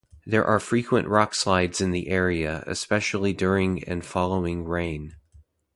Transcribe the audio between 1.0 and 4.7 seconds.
rockslides in the area, especially during and following